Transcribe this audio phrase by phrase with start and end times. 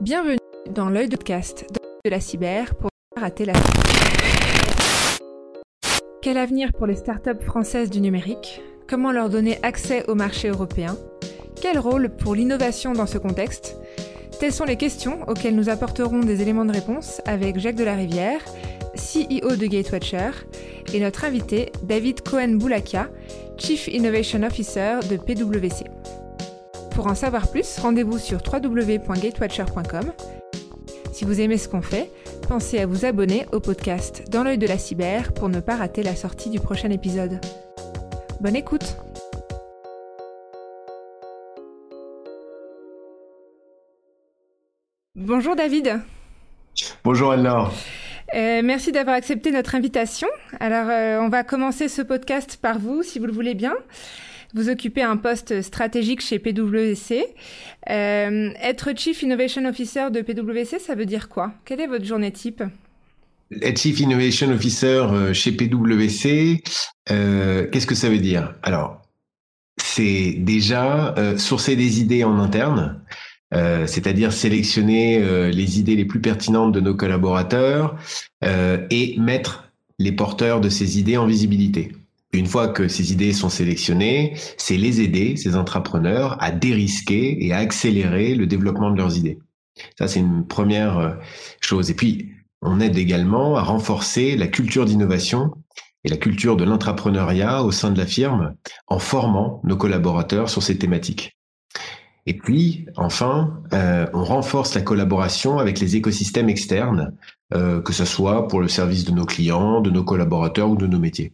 [0.00, 0.38] Bienvenue
[0.70, 1.66] dans l'œil de podcast
[2.04, 3.52] de la cyber pour ne pas rater la
[6.20, 8.60] Quel avenir pour les startups françaises du numérique?
[8.88, 10.96] Comment leur donner accès au marché européen?
[11.60, 13.76] Quel rôle pour l'innovation dans ce contexte?
[14.40, 18.44] Telles sont les questions auxquelles nous apporterons des éléments de réponse avec Jacques Delarivière,
[18.96, 20.32] CEO de Gatewatcher,
[20.92, 23.10] et notre invité David Cohen-Boulakia,
[23.58, 25.84] Chief Innovation Officer de PwC.
[26.94, 30.12] Pour en savoir plus, rendez-vous sur www.gatewatcher.com.
[31.12, 32.08] Si vous aimez ce qu'on fait,
[32.48, 36.04] pensez à vous abonner au podcast Dans l'œil de la cyber pour ne pas rater
[36.04, 37.40] la sortie du prochain épisode.
[38.40, 38.96] Bonne écoute
[45.16, 46.00] Bonjour David.
[47.02, 47.72] Bonjour Anne-Laure.
[48.34, 50.28] Euh, merci d'avoir accepté notre invitation.
[50.60, 53.74] Alors, euh, on va commencer ce podcast par vous, si vous le voulez bien.
[54.54, 57.26] Vous occupez un poste stratégique chez PwC.
[57.90, 61.52] Euh, être Chief Innovation Officer de PwC, ça veut dire quoi?
[61.64, 62.62] Quelle est votre journée type?
[63.60, 66.62] Être Chief Innovation Officer euh, chez PwC,
[67.10, 68.54] euh, qu'est-ce que ça veut dire?
[68.62, 69.02] Alors,
[69.76, 73.02] c'est déjà sourcer des idées en interne,
[73.50, 77.96] c'est-à-dire sélectionner les idées les plus pertinentes de nos collaborateurs
[78.40, 81.90] et mettre les porteurs de ces idées en visibilité.
[82.34, 87.52] Une fois que ces idées sont sélectionnées, c'est les aider, ces entrepreneurs, à dérisquer et
[87.52, 89.38] à accélérer le développement de leurs idées.
[89.96, 91.10] Ça, c'est une première euh,
[91.60, 91.90] chose.
[91.90, 95.52] Et puis, on aide également à renforcer la culture d'innovation
[96.02, 98.56] et la culture de l'entrepreneuriat au sein de la firme
[98.88, 101.38] en formant nos collaborateurs sur ces thématiques.
[102.26, 107.14] Et puis, enfin, euh, on renforce la collaboration avec les écosystèmes externes,
[107.54, 110.88] euh, que ce soit pour le service de nos clients, de nos collaborateurs ou de
[110.88, 111.32] nos métiers.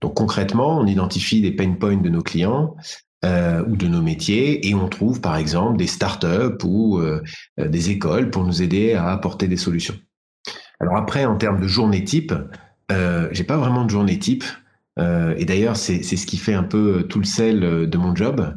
[0.00, 2.76] Donc concrètement, on identifie des pain points de nos clients
[3.24, 7.22] euh, ou de nos métiers et on trouve par exemple des startups ou euh,
[7.58, 9.96] des écoles pour nous aider à apporter des solutions.
[10.80, 12.32] Alors après, en termes de journée type,
[12.90, 14.44] euh, j'ai pas vraiment de journée type.
[14.98, 18.54] Euh, et d'ailleurs, c'est ce qui fait un peu tout le sel de mon job.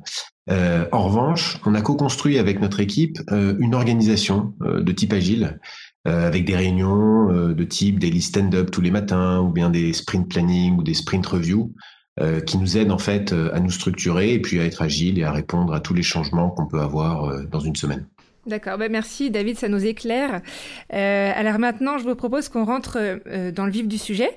[0.49, 5.59] En revanche, on a co-construit avec notre équipe une organisation de type agile
[6.05, 9.93] euh, avec des réunions euh, de type daily stand-up tous les matins ou bien des
[9.93, 11.73] sprint planning ou des sprint review
[12.19, 15.23] euh, qui nous aident en fait à nous structurer et puis à être agile et
[15.23, 18.05] à répondre à tous les changements qu'on peut avoir dans une semaine.
[18.45, 20.41] D'accord, ben merci David, ça nous éclaire.
[20.93, 24.31] Euh, alors maintenant, je vous propose qu'on rentre euh, dans le vif du sujet.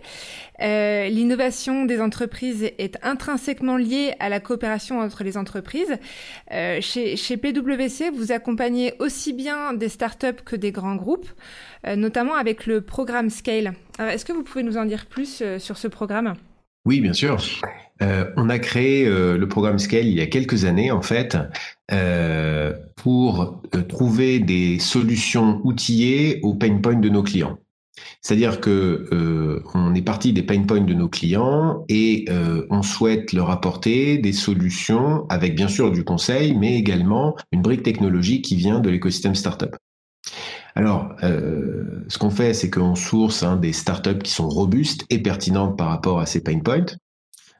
[0.62, 5.98] Euh, L'innovation des entreprises est intrinsèquement liée à la coopération entre les entreprises.
[6.50, 11.28] Chez, chez, PwC, vous accompagnez aussi bien des startups que des grands groupes,
[11.84, 13.74] notamment avec le programme Scale.
[13.98, 16.34] Est-ce que vous pouvez nous en dire plus sur ce programme?
[16.86, 17.38] Oui, bien sûr.
[18.00, 21.36] On a créé le programme Scale il y a quelques années, en fait,
[21.92, 27.58] euh, pour euh, trouver des solutions outillées aux pain points de nos clients.
[28.20, 32.26] C'est-à-dire que euh, on est parti des pain points de nos clients et
[32.70, 37.82] on souhaite leur apporter des solutions avec bien sûr du conseil, mais également une brique
[37.82, 39.76] technologique qui vient de l'écosystème startup.
[40.76, 45.18] Alors, euh, ce qu'on fait, c'est qu'on source hein, des startups qui sont robustes et
[45.18, 46.84] pertinentes par rapport à ces pain points,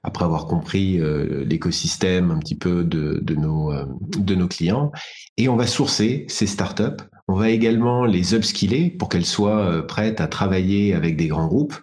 [0.02, 3.84] après avoir compris euh, l'écosystème un petit peu de, de, nos, euh,
[4.18, 4.92] de nos clients.
[5.36, 7.02] Et on va sourcer ces startups.
[7.28, 11.48] On va également les upskiller pour qu'elles soient euh, prêtes à travailler avec des grands
[11.48, 11.76] groupes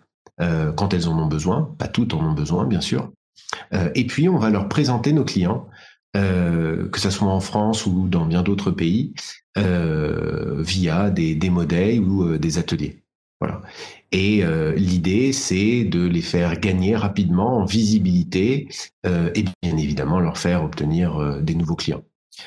[0.75, 1.73] quand elles en ont besoin.
[1.77, 3.11] Pas toutes en ont besoin, bien sûr.
[3.93, 5.67] Et puis, on va leur présenter nos clients
[6.13, 9.13] que ce soit en France ou dans bien d'autres pays,
[9.55, 13.02] via des démo days ou des ateliers.
[13.43, 13.61] Voilà.
[14.13, 18.69] Et euh, l'idée, c'est de les faire gagner rapidement en visibilité
[19.05, 22.03] euh, et bien évidemment leur faire obtenir euh, des nouveaux clients.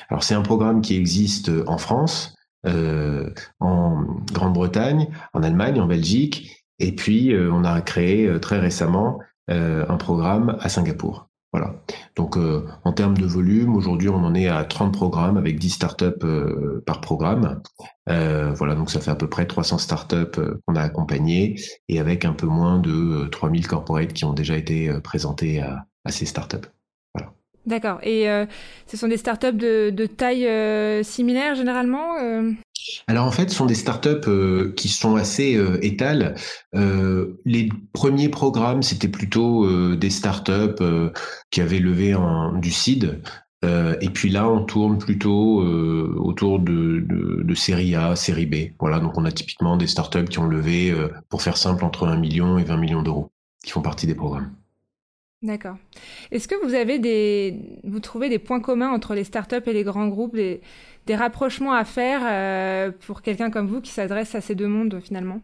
[0.09, 2.35] Alors c'est un programme qui existe en France,
[2.65, 4.03] en
[4.33, 10.67] Grande-Bretagne, en Allemagne, en Belgique, et puis on a créé très récemment un programme à
[10.67, 11.26] Singapour.
[11.53, 11.75] Voilà.
[12.15, 15.69] Donc, euh, en termes de volume, aujourd'hui, on en est à 30 programmes avec 10
[15.69, 17.61] startups euh, par programme.
[18.09, 21.55] Euh, voilà, donc ça fait à peu près 300 startups euh, qu'on a accompagnées
[21.87, 25.85] et avec un peu moins de 3000 euh, corporates qui ont déjà été présentés à,
[26.09, 26.67] ces startups.
[27.13, 27.33] Voilà.
[27.65, 27.99] D'accord.
[28.01, 28.27] Et
[28.85, 32.15] ce sont des startups de taille similaire généralement
[33.07, 36.35] alors en fait, ce sont des startups euh, qui sont assez euh, étales.
[36.75, 40.83] Euh, les premiers programmes, c'était plutôt euh, des startups
[41.51, 43.21] qui avaient levé en, du seed.
[43.63, 47.03] et puis là, on tourne plutôt autour de,
[47.43, 48.55] de, série A, série B.
[48.79, 50.93] Voilà, donc on a typiquement des startups qui ont levé,
[51.29, 53.31] pour faire simple, entre 1 million et 20 millions d'euros,
[53.63, 54.51] qui font partie des programmes.
[55.43, 55.77] D'accord.
[56.31, 59.83] Est-ce que vous avez des, vous trouvez des points communs entre les startups et les
[59.83, 60.35] grands groupes,
[61.07, 65.41] des rapprochements à faire pour quelqu'un comme vous qui s'adresse à ces deux mondes finalement?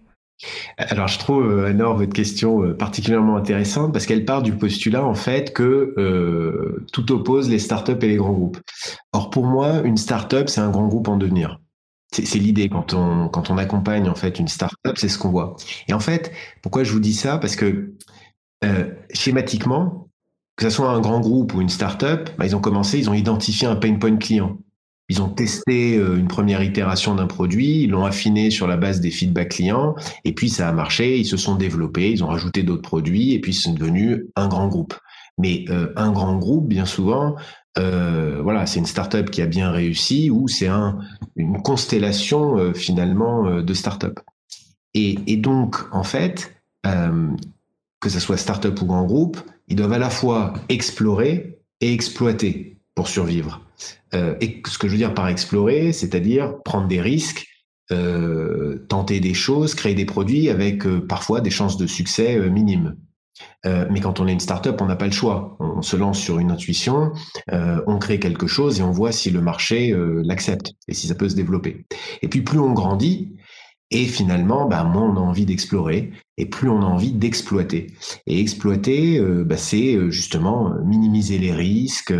[0.77, 5.53] Alors, je trouve, Anor, votre question particulièrement intéressante parce qu'elle part du postulat, en fait,
[5.53, 8.59] que tout oppose les startups et les grands groupes.
[9.13, 11.59] Or, pour moi, une startup, c'est un grand groupe en devenir.
[12.11, 15.55] C'est l'idée quand on, quand on accompagne, en fait, une startup, c'est ce qu'on voit.
[15.87, 16.31] Et en fait,
[16.61, 17.37] pourquoi je vous dis ça?
[17.37, 17.93] Parce que,
[19.13, 20.09] schématiquement,
[20.57, 23.13] que ce soit un grand groupe ou une startup, bah, ils ont commencé, ils ont
[23.13, 24.57] identifié un pain point client.
[25.09, 29.01] Ils ont testé euh, une première itération d'un produit, ils l'ont affiné sur la base
[29.01, 32.63] des feedbacks clients, et puis ça a marché, ils se sont développés, ils ont rajouté
[32.63, 34.95] d'autres produits, et puis c'est devenu un grand groupe.
[35.37, 37.35] Mais euh, un grand groupe, bien souvent,
[37.77, 40.99] euh, voilà, c'est une startup qui a bien réussi ou c'est un,
[41.35, 44.21] une constellation finalement de startups.
[44.93, 49.39] Et, et donc, en fait, que ce soit startup ou grand groupe,
[49.69, 53.61] ils doivent à la fois explorer et exploiter pour survivre.
[54.13, 57.47] Euh, et ce que je veux dire par explorer, c'est-à-dire prendre des risques,
[57.91, 62.95] euh, tenter des choses, créer des produits avec euh, parfois des chances de succès minimes.
[63.65, 65.57] mais quand on est une startup, on n'a pas le choix.
[65.59, 67.11] On se lance sur une intuition,
[67.51, 69.93] on crée quelque chose et on voit si le marché
[70.23, 71.85] l'accepte et si ça peut se développer.
[72.21, 73.35] Et puis plus on grandit,
[73.93, 77.91] et finalement, bah, moins on a envie d'explorer et plus on a envie d'exploiter.
[78.25, 82.13] Et exploiter, euh, bah, c'est euh, justement euh, minimiser les risques,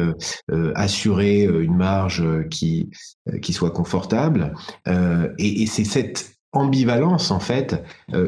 [0.75, 2.91] assurer une marge qui,
[3.41, 4.53] qui soit confortable.
[4.87, 7.83] et, et c'est cette ambivalence en fait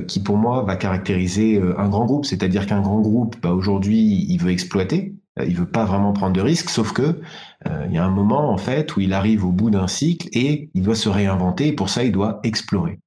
[0.08, 2.26] qui pour moi va caractériser un grand groupe.
[2.26, 5.14] C'est-à-dire qu'un grand groupe, bah, aujourd'hui, il veut exploiter,
[5.46, 7.22] il veut pas vraiment prendre de risques, sauf que
[7.66, 10.70] il y a un moment en fait où il arrive au bout d'un cycle et
[10.74, 11.68] il doit se réinventer.
[11.68, 13.00] Et pour ça, il doit explorer.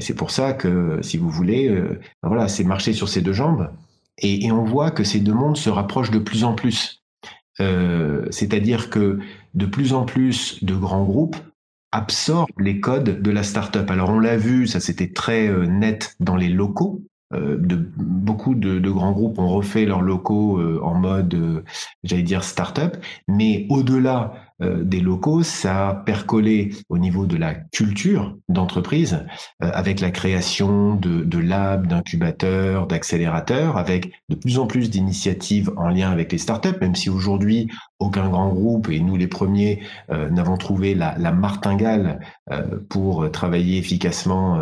[0.00, 3.32] C'est pour ça que, si vous voulez, euh, ben voilà, c'est marcher sur ses deux
[3.32, 3.70] jambes.
[4.18, 7.02] Et, on voit que ces deux mondes se rapprochent de plus en plus.
[7.60, 9.18] Euh, c'est-à-dire que
[9.54, 11.36] de plus en plus de grands groupes
[11.92, 13.88] absorbent les codes de la startup.
[13.90, 17.02] Alors on l'a vu, ça c'était très euh, net dans les locaux.
[17.32, 21.64] beaucoup de, de, grands groupes ont refait leurs locaux en mode,
[22.04, 22.96] j'allais dire, startup.
[23.26, 29.24] Mais au-delà des locaux, ça a percolé au niveau de la culture d'entreprise,
[29.62, 35.72] euh, avec la création de, de labs, d'incubateurs, d'accélérateurs, avec de plus en plus d'initiatives
[35.76, 37.68] en lien avec les startups, même si aujourd'hui
[37.98, 39.80] aucun grand groupe, et nous les premiers,
[40.10, 42.20] euh, n'avons trouvé la, la martingale
[42.88, 44.60] pour travailler efficacement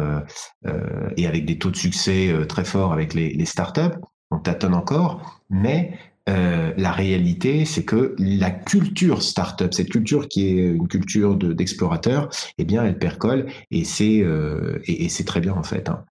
[1.16, 3.98] et avec des taux de succès très forts avec les, les startups.
[4.30, 5.98] On tâtonne encore, mais
[6.28, 12.28] euh, la réalité, c'est que la culture startup, cette culture qui est une culture d'explorateur,
[12.58, 15.88] eh bien, elle percole et c'est euh, et, c'est très bien en fait.
[15.88, 16.04] Hein.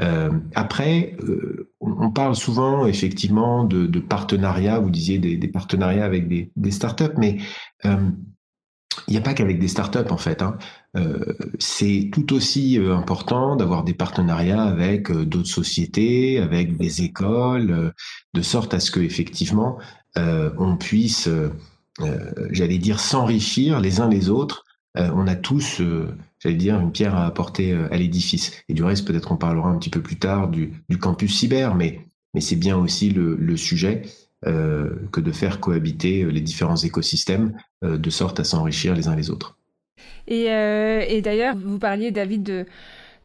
[0.00, 1.16] Euh, après,
[1.80, 4.78] on parle souvent effectivement de, de partenariats.
[4.78, 7.38] Vous disiez des, des partenariats avec des, des startups, mais
[9.06, 10.42] il n'y a pas qu'avec des startups en fait.
[10.42, 10.56] Hein.
[10.96, 17.02] Euh, c'est tout aussi euh, important d'avoir des partenariats avec euh, d'autres sociétés, avec des
[17.02, 17.92] écoles,
[18.34, 19.78] de sorte à ce que effectivement
[20.16, 21.28] on puisse,
[22.50, 24.64] j'allais dire, s'enrichir les uns les autres.
[24.96, 25.80] on a tous,
[26.40, 28.52] j'allais dire, une pierre à apporter à l'édifice.
[28.68, 32.00] Et du reste, peut-être on parlera un petit peu plus tard du, campus cyber, mais
[32.34, 34.02] mais c'est bien aussi le, sujet.
[34.42, 37.52] que de faire cohabiter les différents écosystèmes
[37.82, 39.58] de sorte à s'enrichir les uns les autres.
[40.30, 42.66] Euh, et, d'ailleurs, vous parliez, David, de,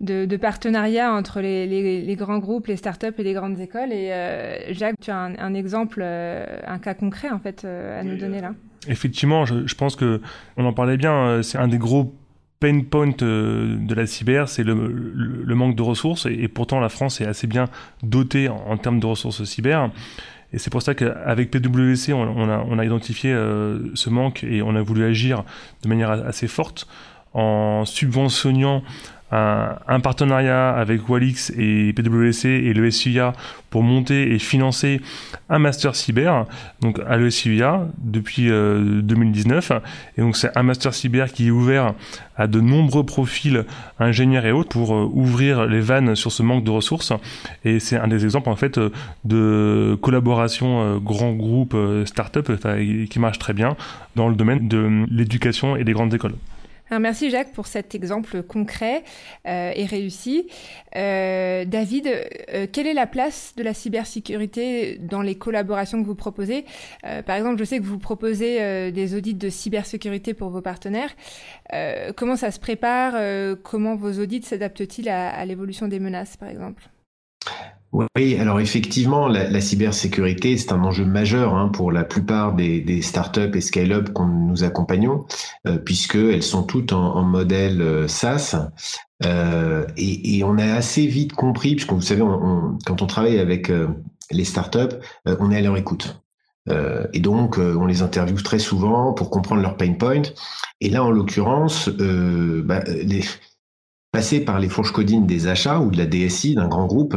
[0.02, 3.92] de, partenariat entre les, grands groupes, les startups et les grandes écoles.
[3.92, 8.18] Et euh, Jacques, tu as un, exemple, euh, un cas concret en fait à nous
[8.18, 8.54] donner là.
[8.88, 10.22] Effectivement, je, pense que
[10.58, 11.42] on en parlait bien.
[11.42, 12.14] C'est un des gros
[12.60, 14.76] pain points de la cyber, c'est le,
[15.56, 16.26] manque de ressources.
[16.26, 17.66] Et, pourtant, la France est assez bien
[18.02, 19.92] dotée en termes de ressources cyber.
[20.54, 24.62] Et c'est pour ça qu'avec PwC, on, a, on a, identifié euh, ce manque et
[24.62, 25.44] on a voulu agir
[25.82, 26.88] de manière assez forte
[27.34, 28.84] en subventionnant
[29.34, 33.34] un, partenariat avec Walix et PwC et le SUIA
[33.70, 35.02] pour monter et financer
[35.50, 36.46] un master cyber
[36.82, 39.80] donc à l'ESUIA depuis 2019 euh,
[40.18, 41.94] et donc c'est un master cyber qui est ouvert
[42.38, 43.66] à de nombreux profils
[44.00, 47.14] ingénieurs et autres pour euh, ouvrir les vannes sur ce manque de ressources.
[47.64, 48.80] Et c'est un des exemples en fait
[49.24, 51.76] de collaboration euh, grand groupe
[52.06, 52.52] start-up
[53.10, 53.76] qui marche très bien
[54.16, 56.36] dans le domaine de l'éducation et des grandes écoles
[56.92, 59.04] merci Jacques pour cet exemple concret
[59.48, 60.48] euh, et réussi.
[60.96, 66.16] Euh, David, euh, quelle est la place de la cybersécurité dans les collaborations que vous
[66.16, 66.66] proposez?
[67.26, 71.14] Par exemple, je sais que vous proposez des audits de cybersécurité pour vos partenaires.
[72.16, 73.14] comment ça se prépare?
[73.64, 76.90] Comment vos audits s'adaptent-ils à l'évolution des menaces, par exemple?
[77.94, 83.52] Oui, alors effectivement, la, cybersécurité, c'est un enjeu majeur hein, pour la plupart des, startups
[83.54, 85.26] et scale-up qu'on nous accompagnons,
[85.68, 88.56] euh, puisqu'elles sont toutes en, modèle euh, SaaS.
[89.24, 93.72] Euh, et, on a assez vite compris, puisque vous savez, quand on travaille avec
[94.32, 96.20] les startups, on est à leur écoute.
[97.14, 100.24] et donc, on les interviewe très souvent pour comprendre leurs pain points.
[100.82, 102.84] Et là, en l'occurrence, bah,
[104.12, 107.16] passer par les fourches codines des achats ou de la DSI d'un grand groupe,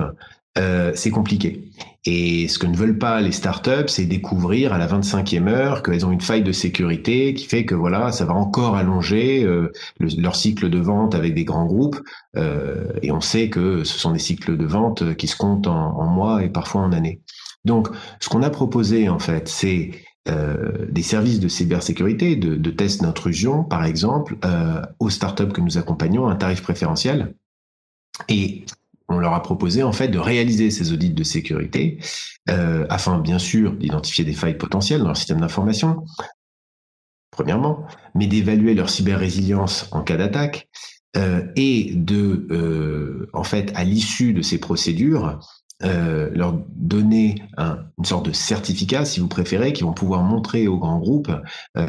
[0.59, 1.71] euh, c'est compliqué.
[2.07, 6.07] Et ce que ne veulent pas les startups, c'est découvrir à la 25e heure qu'elles
[6.07, 10.37] ont une faille de sécurité qui fait que voilà, ça va encore allonger euh, leur
[10.37, 12.01] cycle de vente avec des grands groupes.
[12.37, 16.07] Euh, et on sait que ce sont des cycles de vente qui se comptent en,
[16.07, 17.21] mois et parfois en années.
[17.65, 17.89] Donc,
[18.21, 19.91] ce qu'on a proposé en fait, c'est
[20.91, 24.37] des services de cybersécurité, de, tests d'intrusion, par exemple,
[24.99, 27.35] aux startups que nous accompagnons, un tarif préférentiel.
[28.29, 28.65] Et
[29.09, 31.99] on leur a proposé en fait de réaliser ces audits de sécurité
[32.51, 36.05] euh, afin bien sûr d'identifier des failles potentielles dans leur système d'information,
[37.31, 40.69] premièrement, mais d'évaluer leur cyber-résilience en cas d'attaque
[41.17, 45.39] euh, et de, euh, en fait, à l'issue de ces procédures,
[45.83, 50.79] leur donner un, une sorte de certificat, si vous préférez, qui vont pouvoir montrer aux
[50.79, 51.31] grands groupes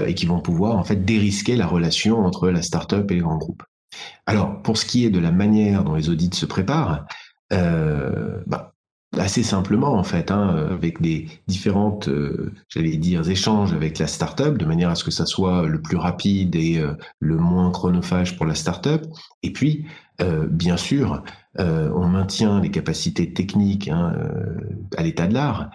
[0.05, 3.38] et qui vont pouvoir en fait dérisquer la relation entre la start-up et les grands
[3.38, 3.63] groupes.
[4.25, 7.06] Alors, pour ce qui est de la manière dont les audits se préparent,
[7.53, 8.74] euh, bah,
[9.17, 14.58] assez simplement en fait, hein, avec des différentes, euh, j'allais dire, échanges avec la startup,
[14.58, 18.36] de manière à ce que ça soit le plus rapide et euh, le moins chronophage
[18.36, 19.06] pour la startup.
[19.44, 19.86] Et puis,
[20.19, 21.24] euh, bien sûr,
[21.59, 24.57] euh, on maintient les capacités techniques hein, euh,
[24.97, 25.69] à l'état de l'art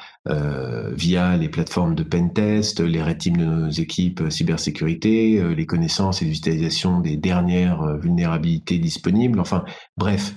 [0.94, 6.25] via les plateformes de pentest, les red teams de nos équipes cybersécurité, les connaissances et
[6.25, 9.40] l'utilisation des dernières vulnérabilités disponibles.
[9.40, 9.64] Enfin,
[9.96, 10.34] bref,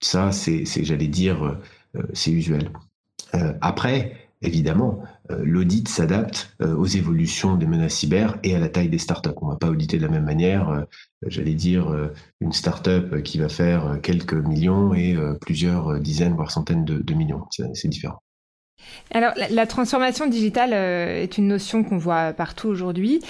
[0.00, 1.58] ça, c'est, j'allais dire,
[2.12, 2.70] c'est usuel.
[3.60, 5.06] après, évidemment, euh,
[5.42, 9.30] l'audit s'adapte euh, aux évolutions des menaces cyber et à la taille des startups.
[9.40, 10.82] On ne va pas auditer de la même manière, euh,
[11.26, 11.94] j'allais dire,
[12.40, 17.44] une startup qui va faire quelques millions et plusieurs dizaines, voire centaines de, millions.
[17.50, 18.22] C'est différent.
[19.10, 23.20] Alors, la, transformation digitale est une notion qu'on voit partout aujourd'hui.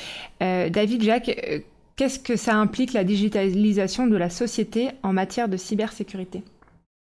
[0.41, 6.43] David, Jacques, qu'est-ce que ça implique la digitalisation de la société en matière de cybersécurité?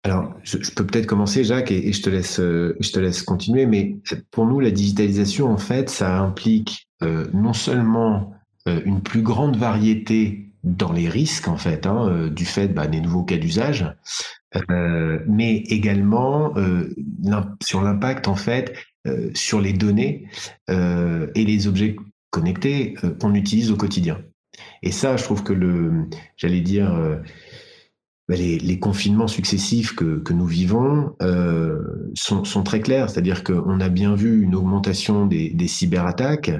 [0.07, 3.65] Alors, je, peux peut-être commencer, Jacques, et, je te laisse, euh, je te laisse continuer.
[3.65, 3.97] Mais
[4.31, 8.33] pour nous, la digitalisation, en fait, ça implique euh, non seulement
[8.69, 13.01] euh, une plus grande variété dans les risques, en fait, hein, du fait bah, des
[13.01, 13.85] nouveaux cas d'usage,
[15.27, 16.53] mais également
[17.61, 18.73] sur l'impact, en fait,
[19.33, 20.27] sur les données
[20.67, 21.95] et les objets
[22.31, 24.19] connectés qu'on utilise au quotidien.
[24.83, 26.91] Et ça, je trouve que le, j'allais dire
[28.27, 31.79] bah, les, confinements successifs que, nous vivons euh,
[32.13, 36.51] sont, très clairs, c'est-à-dire qu'on a bien vu une augmentation des, cyberattaques,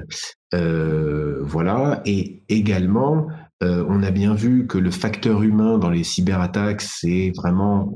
[0.54, 3.26] euh, voilà, et également
[3.62, 7.92] euh, on a bien vu que le facteur humain dans les cyberattaques c'est vraiment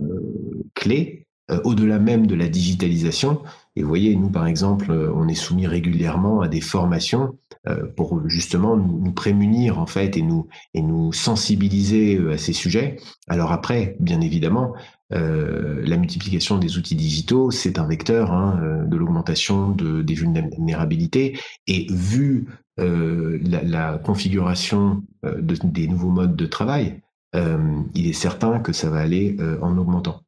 [0.75, 1.25] clé,
[1.65, 3.43] au-delà même de la digitalisation.
[3.75, 7.52] Et vous voyez, nous par exemple, on est soumis régulièrement à des formations euh,
[7.97, 12.97] pour justement nous, prémunir en fait et nous et nous sensibiliser euh, à ces sujets.
[13.29, 14.75] Alors après, bien évidemment,
[15.13, 21.39] euh, la multiplication des outils digitaux, c'est un vecteur hein, de l'augmentation de, des vulnérabilités.
[21.67, 22.47] Et vu
[22.79, 27.03] la, configuration de, des nouveaux modes de travail,
[27.35, 30.23] il est certain que ça va aller en augmentant.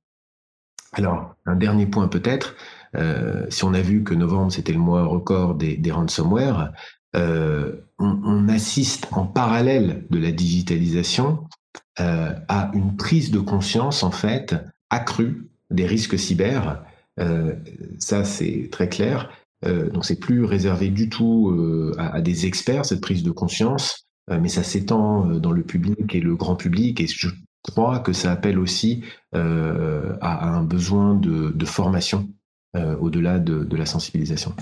[0.92, 2.54] Alors, un dernier point peut-être,
[2.96, 6.72] euh, si on a vu que novembre c'était le mois record des ransomware,
[7.14, 11.44] euh, on, assiste en parallèle de la digitalisation
[12.00, 14.54] euh, à une prise de conscience en fait
[14.90, 16.84] accrue des risques cyber.
[17.20, 17.54] Euh,
[17.98, 19.30] ça c'est très clair.
[19.64, 24.62] donc c'est plus réservé du tout à, des experts cette prise de conscience, mais ça
[24.62, 27.28] s'étend dans le public et le grand public et je
[27.62, 32.28] crois que ça appelle aussi à, un besoin de, formation
[33.00, 34.54] au-delà de la sensibilisation.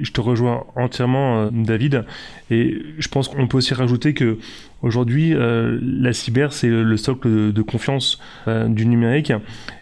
[0.00, 2.04] Je te rejoins entièrement, euh, David.
[2.50, 4.38] Et je pense qu'on peut aussi rajouter que
[4.82, 9.32] aujourd'hui, euh, la cyber, c'est le socle de, confiance euh, du numérique.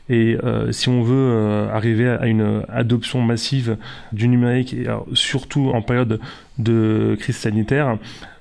[0.08, 0.36] Et
[0.70, 3.76] si on veut arriver à une adoption massive
[4.12, 4.76] du numérique,
[5.14, 6.20] surtout en période
[6.58, 7.98] de crise sanitaire,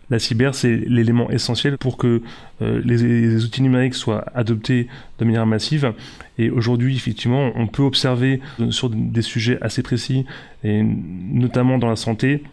[0.10, 2.22] la cyber, c'est l'élément essentiel pour que
[2.62, 4.88] euh, les, outils numériques soient adoptés
[5.20, 5.94] de manière massive.
[6.38, 10.26] Et aujourd'hui, effectivement, on peut observer sur des sujets assez précis,
[10.64, 12.44] et notamment dans la santé,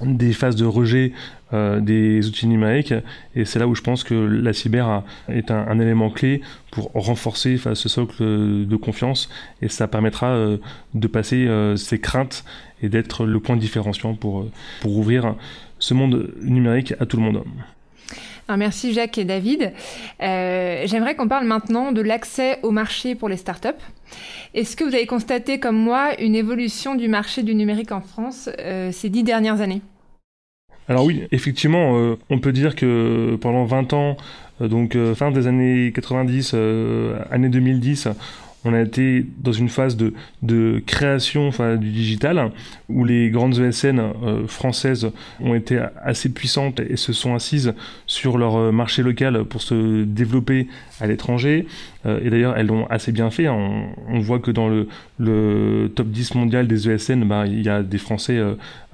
[0.00, 1.12] des phases de rejet
[1.52, 2.94] euh, des outils numériques.
[3.34, 7.56] Et c'est là où je pense que la cyber est un, élément clé pour renforcer
[7.56, 9.28] ce socle de confiance.
[9.62, 10.58] Et ça permettra euh,
[10.94, 12.44] de passer euh, ces craintes
[12.82, 14.46] et d'être le point différenciant pour,
[14.80, 15.34] pour ouvrir
[15.78, 17.44] ce monde numérique à tout le monde.
[18.56, 19.72] merci Jacques et David.
[20.20, 23.68] J'aimerais qu'on parle maintenant de l'accès au marché pour les startups.
[24.54, 28.48] Est-ce que vous avez constaté comme moi une évolution du marché du numérique en France
[28.90, 29.82] ces dix dernières années?
[30.88, 34.16] Alors oui, effectivement, euh, on peut dire que pendant 20 ans,
[34.62, 36.54] euh, donc euh, fin des années 90,
[37.30, 38.08] année 2010,
[38.68, 42.52] on a été dans une phase de, création du digital
[42.88, 45.10] où les grandes ESN euh, françaises
[45.40, 47.74] ont été assez puissantes et se sont assises
[48.06, 50.68] sur leur euh, marché local pour se développer
[51.00, 51.66] à l'étranger.
[52.04, 53.48] Euh, et d'ailleurs, elles l'ont assez bien fait.
[53.48, 57.70] On, on, voit que dans le, le, top 10 mondial des ESN, bah, il y
[57.70, 58.38] a des Français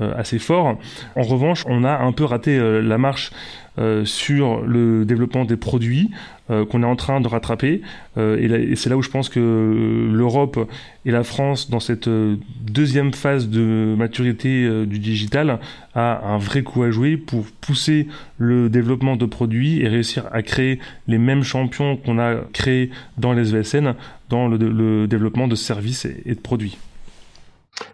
[0.01, 0.79] assez forts.
[1.17, 3.33] En revanche, on a un peu raté la marche
[3.77, 6.13] euh, sur le développement des produits
[6.49, 7.83] euh, qu'on est en train de rattraper.
[8.17, 10.71] Euh, et, c'est là où je pense que l'Europe
[11.05, 15.59] et la France, dans cette deuxième phase de maturité du digital,
[15.97, 18.07] a un vrai coup à jouer pour pousser
[18.39, 20.79] le développement de produits et réussir à créer
[21.09, 23.95] les mêmes champions qu'on a créés dans les ESN
[24.29, 26.79] dans le, développement de services et de produits.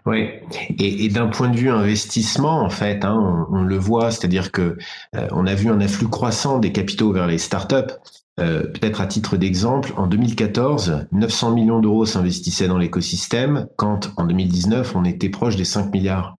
[0.05, 0.29] Oui,
[0.77, 4.77] et, d'un point de vue investissement, en fait, hein, on, le voit, c'est-à-dire que
[5.15, 7.93] euh, on a vu un afflux croissant des capitaux vers les startups.
[8.39, 14.25] Euh, Peut-être à titre d'exemple, en 2014, 900 millions d'euros s'investissaient dans l'écosystème, quand en
[14.25, 16.35] 2019, on était proche des 5 milliards.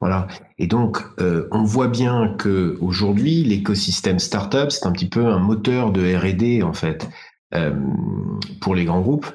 [0.00, 0.28] Voilà.
[0.58, 5.38] Et donc, euh, on voit bien que aujourd'hui, l'écosystème startup, c'est un petit peu un
[5.38, 7.08] moteur de R&D en fait
[8.60, 9.26] pour les grands groupes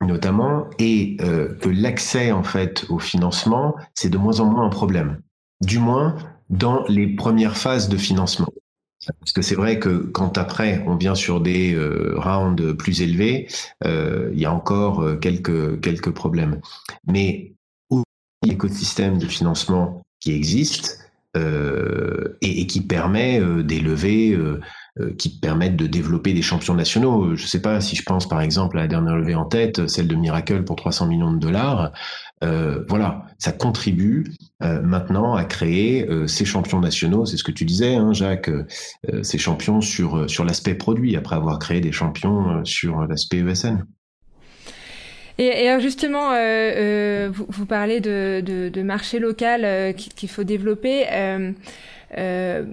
[0.00, 4.70] notamment, et euh, que l'accès en fait au financement, c'est de moins en moins un
[4.70, 5.20] problème.
[5.64, 6.16] Du moins
[6.50, 8.48] dans les premières phases de financement.
[9.20, 13.48] Parce que c'est vrai que quand après on vient sur des euh, rounds plus élevés,
[13.84, 16.60] euh, il y a encore quelques quelques problèmes.
[17.06, 17.52] Mais
[18.42, 21.00] l'écosystème de financement qui existe
[21.34, 24.60] et, et, qui permet d'élever euh,
[25.18, 27.36] qui permettent de développer des champions nationaux.
[27.36, 29.88] Je ne sais pas si je pense par exemple à la dernière levée en tête,
[29.88, 31.92] celle de Miracle pour 300 millions de dollars.
[32.44, 37.24] Euh, voilà, ça contribue euh, maintenant à créer euh, ces champions nationaux.
[37.24, 38.66] C'est ce que tu disais, hein, Jacques, euh,
[39.22, 43.84] ces champions sur sur l'aspect produit après avoir créé des champions sur l'aspect ESN.
[45.38, 51.04] Et, justement, euh, vous, vous, parlez de, marché local qu'il faut développer.
[52.16, 52.64] Euh,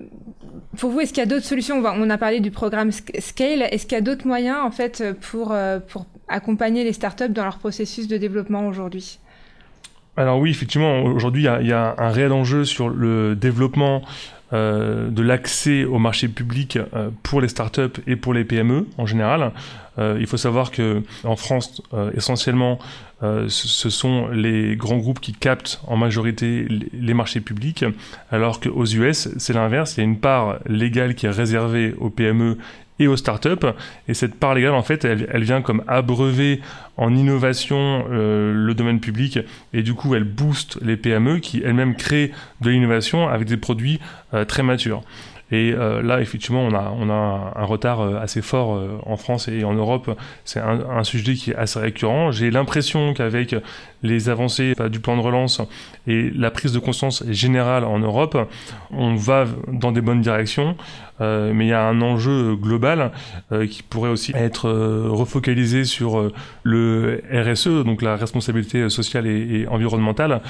[0.77, 1.83] pour vous, est-ce qu'il y a d'autres solutions?
[1.83, 3.63] On a parlé du programme Scale.
[3.63, 5.79] Est-ce qu'il y a d'autres moyens en fait pour, euh,
[6.27, 9.19] accompagner les startups dans leur processus de développement aujourd'hui?
[10.15, 14.03] Alors oui, effectivement, aujourd'hui, il y, a un réel enjeu sur le développement
[14.53, 19.07] euh, de l'accès au marché public euh, pour les startups et pour les PME en
[19.07, 19.51] général.
[19.97, 21.81] Euh, il faut savoir que en France,
[22.15, 22.77] essentiellement,
[23.21, 27.85] ce sont les grands groupes qui captent en majorité les marchés publics,
[28.31, 29.95] alors qu'aux US, c'est l'inverse.
[29.95, 32.57] Il y a une part légale qui est réservée aux PME
[32.99, 33.67] et aux startups.
[34.07, 36.61] Et cette part légale, en fait, elle, vient comme abreuver
[36.97, 39.39] en innovation euh, le domaine public
[39.73, 43.99] et du coup, elle booste les PME qui elles-mêmes créent de l'innovation avec des produits
[44.33, 45.01] euh, très matures.
[45.51, 49.63] Et euh, là, effectivement, on a, on a un retard assez fort en France et
[49.63, 50.17] en Europe.
[50.45, 52.31] C'est un, sujet qui est assez récurrent.
[52.31, 53.55] J'ai l'impression qu'avec
[54.01, 55.61] les avancées du plan de relance
[56.07, 58.49] et la prise de conscience générale en Europe,
[58.89, 60.75] on va dans des bonnes directions.
[61.21, 63.11] Euh, mais il y a un enjeu global
[63.51, 66.31] euh, qui pourrait aussi être euh, refocalisé sur
[66.63, 70.41] le RSE, donc la responsabilité sociale et, et environnementale,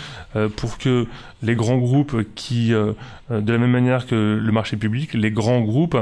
[0.56, 1.08] pour que
[1.42, 2.96] les grands groupes qui, de
[3.30, 5.98] la même manière que le marché public, les grands groupes,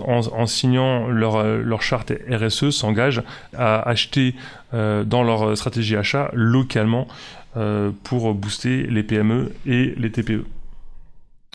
[0.00, 3.22] en, en signant leur, leur charte RSE, s'engagent
[3.56, 4.34] à acheter
[4.72, 7.06] dans leur stratégie achat localement
[8.04, 10.44] pour booster les PME et les TPE.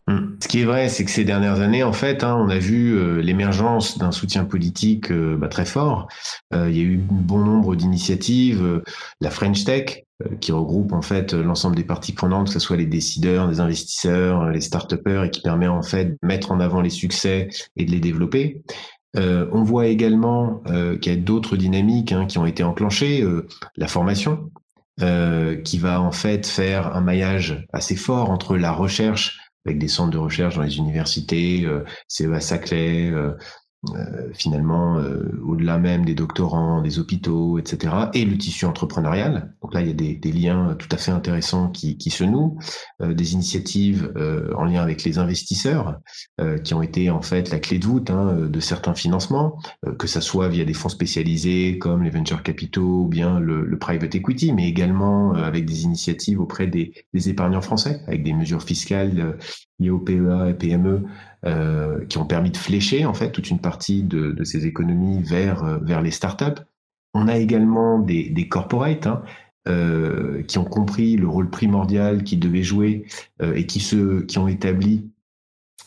[0.08, 0.38] Hum.
[0.40, 2.96] Ce qui est vrai, c'est que ces dernières années, en fait, hein, on a vu
[2.96, 6.08] euh, l'émergence d'un soutien politique euh, bah, très fort.
[6.54, 8.84] Euh, il y a eu bon nombre d'initiatives,
[9.20, 10.04] la French Tech,
[10.40, 14.50] qui regroupe en fait l'ensemble des parties prenantes, que ce soit les décideurs, les investisseurs,
[14.50, 17.92] les start-upers, et qui permet en fait de mettre en avant les succès et de
[17.92, 18.62] les développer.
[19.18, 20.64] on voit également
[21.02, 23.28] qu'il y a d'autres dynamiques hein, qui ont été enclenchées,
[23.76, 24.52] la formation,
[24.98, 30.12] qui va en fait faire un maillage assez fort entre la recherche avec des centres
[30.12, 33.12] de recherche dans les universités, euh, CEA Saclay,
[33.94, 39.54] euh, euh, finalement euh, au-delà même des doctorants, des hôpitaux, etc., et le tissu entrepreneurial.
[39.62, 42.24] Donc là, il y a des, des liens tout à fait intéressants qui, qui se
[42.24, 42.58] nouent,
[43.02, 44.12] euh, des initiatives
[44.56, 46.00] en lien avec les investisseurs
[46.64, 49.60] qui ont été en fait la clé de voûte hein, de certains financements,
[49.98, 53.78] que ça soit via des fonds spécialisés comme les venture capitaux ou bien le, le
[53.78, 58.64] private equity, mais également avec des initiatives auprès des, des épargnants français, avec des mesures
[58.64, 59.38] fiscales
[59.80, 61.04] liées au PEA et PME
[61.46, 65.22] euh, qui ont permis de flécher en fait toute une partie de, de ces économies
[65.22, 66.62] vers euh, vers les startups.
[67.14, 69.22] On a également des, des corporates hein,
[69.68, 73.06] euh, qui ont compris le rôle primordial qu'ils devaient jouer
[73.42, 75.12] et qui se qui ont établi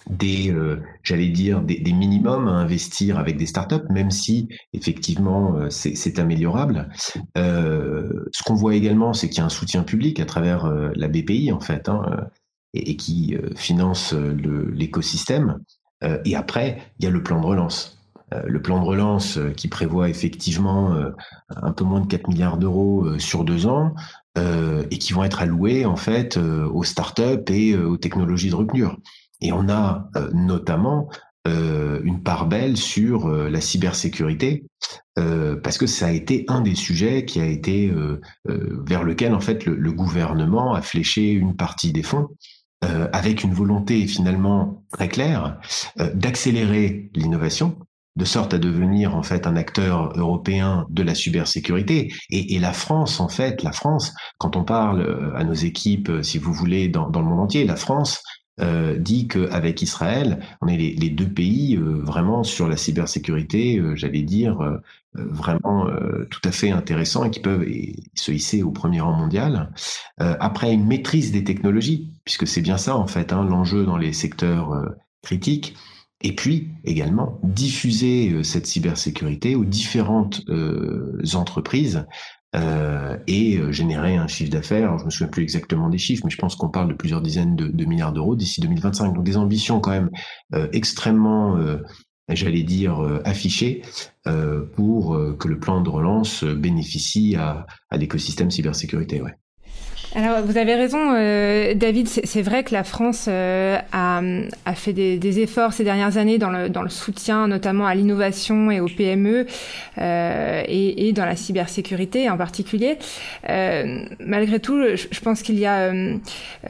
[0.09, 0.55] des,
[1.03, 6.89] j'allais dire, des, des, minimums à investir avec des startups, même si effectivement c'est améliorable.
[7.37, 11.53] Ce qu'on voit également, c'est qu'il y a un soutien public à travers la BPI
[11.53, 11.91] en fait.
[11.91, 12.31] Hein,
[12.75, 15.61] et, qui euh, finance euh, l'écosystème.
[16.05, 17.99] Euh, et après, il y a le plan de relance.
[18.45, 20.95] le plan de relance qui prévoit effectivement
[21.49, 23.95] un peu moins de 4 milliards d'euros sur deux ans
[24.37, 28.99] et qui vont être alloués en fait aux startups et aux technologies de rupture.
[29.41, 31.09] Et on a notamment
[31.47, 34.67] une part belle sur la cybersécurité
[35.15, 37.91] parce que ça a été un des sujets qui a été
[38.45, 42.29] vers lequel en fait le, le, gouvernement a fléché une partie des fonds
[42.85, 45.59] euh, avec une volonté finalement très claire
[46.01, 47.77] euh, d'accélérer l'innovation,
[48.15, 52.13] de sorte à devenir en fait un acteur européen de la cybersécurité.
[52.31, 56.11] Et, et, la France, en fait, la France, quand on parle euh, à nos équipes,
[56.23, 58.23] si vous voulez, dans, dans le monde entier, la France
[58.61, 63.79] euh, dit qu'avec Israël, on est les, les deux pays euh, vraiment sur la cybersécurité,
[63.79, 64.79] euh, j'allais dire, euh,
[65.15, 65.87] vraiment
[66.31, 67.65] tout à fait intéressants et qui peuvent
[68.15, 69.73] se hisser au premier rang mondial.
[70.19, 74.13] après, une maîtrise des technologies, puisque c'est bien ça en fait hein, l'enjeu dans les
[74.13, 74.71] secteurs
[75.23, 75.75] critiques.
[76.21, 80.43] Et puis également diffuser cette cybersécurité aux différentes
[81.35, 82.05] entreprises
[82.57, 84.97] euh, et euh, générer un chiffre d'affaires.
[84.99, 87.57] Je me souviens plus exactement des chiffres, mais je pense qu'on parle de plusieurs dizaines
[87.57, 89.13] de, milliards d'euros d'ici 2025.
[89.13, 90.11] Donc des ambitions quand même
[90.55, 91.83] euh, extrêmement, euh,
[92.31, 93.83] j'allais dire, euh, affichées
[94.77, 99.23] pour que le plan de relance bénéficie à, l'écosystème cybersécurité.
[100.15, 102.09] Alors, vous avez raison, euh, David.
[102.09, 104.23] C'est vrai que la France euh, a,
[104.65, 107.95] a, fait des, des, efforts ces dernières années dans le, dans le soutien, notamment à
[107.95, 109.45] l'innovation et aux PME,
[109.99, 112.97] euh, et, et, dans la cybersécurité en particulier.
[113.51, 115.93] Euh, malgré tout, je, je pense qu'il y a,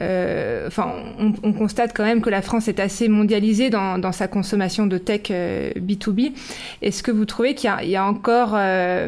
[0.01, 4.11] euh, enfin, on, on, constate quand même que la France est assez mondialisée dans, dans
[4.11, 6.33] sa consommation de tech B2B.
[6.81, 8.51] Est-ce que vous trouvez qu'il y, y, a encore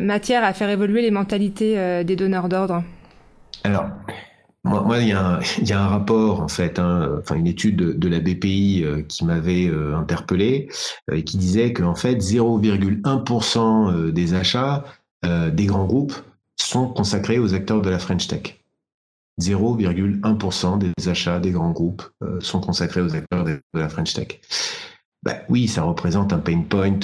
[0.02, 2.82] matière à faire évoluer les mentalités des donneurs d'ordre?
[3.64, 3.90] Alors,
[4.64, 5.40] moi, moi, il y, a
[5.82, 9.96] un, rapport, en fait, hein, enfin une étude de, la BPI euh, qui m'avait euh,
[9.96, 10.70] interpellé
[11.10, 14.86] euh, et qui disait qu'en fait, 0,1% euh, des achats
[15.54, 16.16] des grands groupes
[16.56, 18.60] sont consacrés aux acteurs de la French Tech.
[19.40, 22.02] 0,1% des achats des grands groupes
[22.40, 24.42] sont consacrés aux acteurs de, la French Tech.
[25.22, 26.98] Ben, oui, ça représente un pain point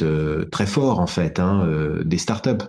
[0.52, 1.70] très fort, en fait, hein,
[2.04, 2.65] des startups.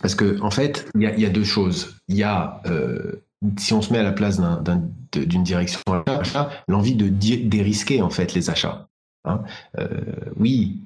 [0.00, 1.96] Parce que en fait, il y a, deux choses.
[2.08, 3.24] Il y a, euh,
[3.58, 8.10] si on se met à la place d'une un, direction d'achat, l'envie de dérisquer en
[8.10, 8.88] fait les achats.
[9.24, 9.42] Hein
[9.78, 9.88] euh,
[10.36, 10.84] oui,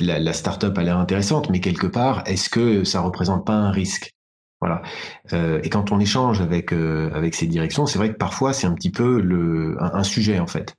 [0.00, 3.70] la, la start-up a l'air intéressante, mais quelque part, est-ce que ça représente pas un
[3.70, 4.10] risque?
[4.60, 4.82] Voilà.
[5.32, 6.72] Euh, et quand on échange avec
[7.34, 10.74] ces directions, c'est vrai que parfois c'est un petit peu un, un sujet en fait.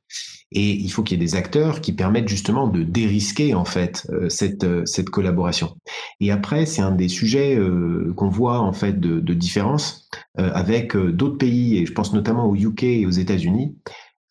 [0.51, 4.07] Et il faut qu'il y ait des acteurs qui permettent justement de dérisquer en fait
[4.09, 5.77] euh, cette euh, cette collaboration.
[6.19, 11.37] Et après, c'est un des sujets euh, qu'on voit en fait de, différence avec d'autres
[11.37, 13.77] pays, et je pense notamment au UK et aux États-Unis,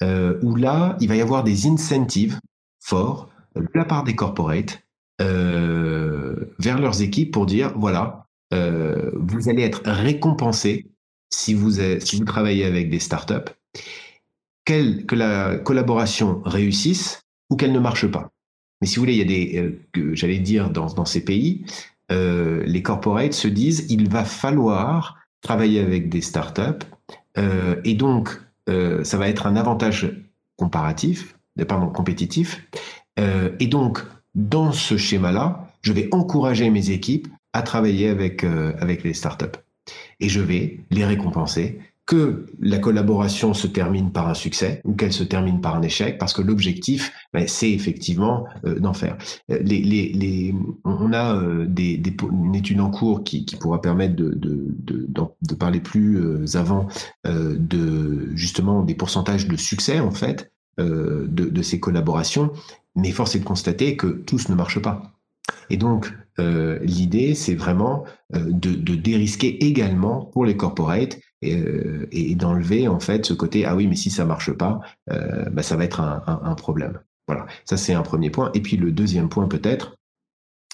[0.03, 2.39] où là, il va y avoir des incentives
[2.81, 4.83] forts de la part des corporates
[5.19, 10.91] vers leurs équipes pour dire voilà, vous allez être récompensé
[11.31, 13.51] si vous si vous travaillez avec des startups
[14.69, 18.31] que la collaboration réussisse ou qu'elle ne marche pas.
[18.81, 19.59] Mais si vous voulez, il y a des,
[19.97, 21.65] euh, j'allais dire, dans, dans ces pays,
[22.11, 26.85] euh, les corporates se disent, il va falloir travailler avec des startups,
[27.37, 30.11] euh, et donc euh, ça va être un avantage
[30.57, 32.65] comparatif, pardon, compétitif,
[33.59, 34.01] et donc
[34.37, 39.59] dans ce schéma-là, je vais encourager mes équipes à travailler avec avec les startups,
[40.21, 45.13] et je vais les récompenser que la collaboration se termine par un succès ou qu'elle
[45.13, 49.19] se termine par un échec, parce que l'objectif, ben, c'est effectivement euh, d'en faire.
[49.51, 53.57] Euh, les, les, les, on a euh, des, des, une étude en cours qui, qui
[53.57, 56.89] pourra permettre de, de, de, de parler plus euh, avant
[57.27, 62.53] euh, de justement des pourcentages de succès en fait de, de ces collaborations,
[62.95, 65.03] mais force est de constater que tous ne marchent pas.
[65.71, 73.01] Et donc, l'idée, c'est vraiment de, de, dérisquer également pour les corporates et, d'enlever en
[73.01, 76.55] fait ce côté ah oui mais si ça marche pas, bah, ça va être un,
[76.55, 77.01] problème.
[77.27, 78.51] Voilà, ça c'est un premier point.
[78.55, 79.97] Et puis le deuxième point peut-être,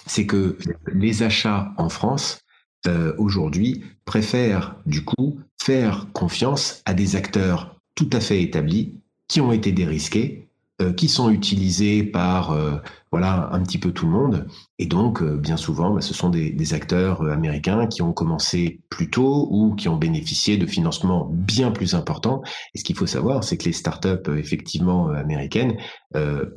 [0.05, 0.57] c'est que
[0.91, 2.39] les achats en France
[2.87, 8.93] euh, aujourd'hui préfèrent du coup faire confiance à des acteurs tout à fait établis
[9.27, 10.54] qui ont été dérisqués euh,
[10.97, 12.77] qui sont utilisés par euh,
[13.09, 14.45] voilà un petit peu tout le monde.
[14.77, 18.81] Et donc, euh, bien souvent, bah, ce sont des, des, acteurs américains qui ont commencé
[18.89, 22.41] plus tôt ou qui ont bénéficié de financements bien plus importants.
[22.73, 25.77] Et ce qu'il faut savoir, c'est que les startups effectivement américaines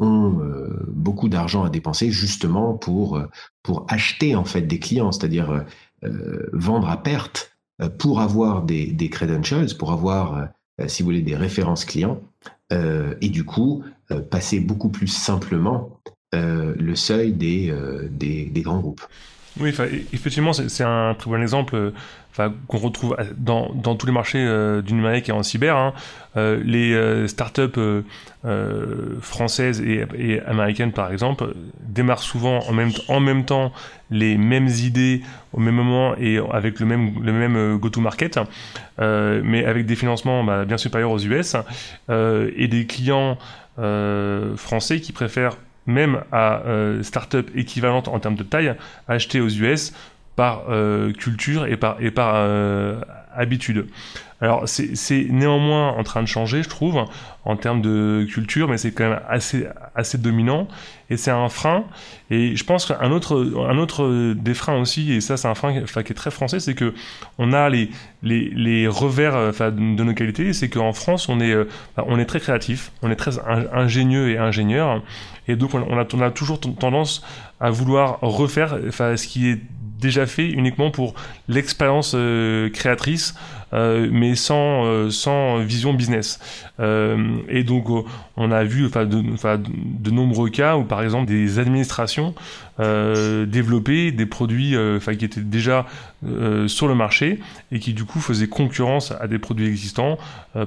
[0.01, 0.41] ont
[0.89, 3.21] beaucoup d'argent à dépenser justement pour
[3.63, 5.65] pour acheter en fait des clients, c'est-à-dire
[6.53, 7.57] vendre à perte
[7.99, 10.49] pour avoir des, des credentials, pour avoir
[10.87, 12.21] si vous voulez des références clients.
[12.73, 13.89] Euh, et du coup euh,
[14.31, 16.01] passer beaucoup plus simplement
[16.35, 17.75] euh, le seuil des,
[18.11, 19.03] des, des, grands groupes.
[19.61, 19.71] Oui,
[20.13, 21.93] effectivement, c'est un très bon exemple
[22.69, 24.45] qu'on retrouve dans, dans, tous les marchés
[24.85, 25.77] du numérique et en cyber.
[25.77, 25.95] Hein.
[26.37, 28.05] les startups
[29.21, 33.73] françaises et, et, américaines, par exemple, démarrent souvent en même, en même temps
[34.11, 38.39] les mêmes idées au même moment et avec le même, le même go-to-market,
[38.99, 41.57] mais avec des financements bah, bien supérieurs aux US
[42.09, 43.39] et des clients
[44.57, 45.57] français qui préfèrent
[45.89, 48.75] même à euh, start-up équivalente en termes de taille,
[49.09, 49.93] acheter aux US
[50.37, 53.01] par euh, culture et par, et par euh,
[53.35, 53.87] habitude.
[54.41, 57.05] Alors c'est néanmoins en train de changer, je trouve,
[57.45, 60.69] en termes de culture, mais c'est quand même assez, assez dominant.
[61.11, 61.85] Et c'est un frein.
[62.31, 65.73] Et je pense qu'un autre, un autre des freins aussi, et ça c'est un frein
[65.83, 66.95] qui est très français, c'est que
[67.39, 67.91] on a les,
[68.23, 71.57] les, les revers de nos qualités, c'est qu'en France on est,
[71.97, 73.39] on est très créatif, on est très
[73.73, 75.03] ingénieux et ingénieur,
[75.49, 77.25] et donc on a, on a toujours tendance
[77.59, 79.61] à vouloir refaire ce qui est
[79.99, 81.15] déjà fait uniquement pour
[81.49, 86.39] l'expérience euh, créatrice, euh, mais sans, euh, sans vision business.
[86.81, 87.87] et donc,
[88.37, 89.23] on a vu de,
[90.01, 92.35] de nombreux cas où, par exemple, des administrations
[92.79, 95.87] développaient des produits qui étaient déjà
[96.69, 97.41] sur le marché
[97.73, 100.19] et qui, du coup, faisaient concurrence à des produits existants.